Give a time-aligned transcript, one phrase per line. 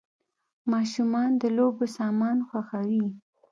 [0.71, 3.05] ماشومان د لوبو سامان خوښوي.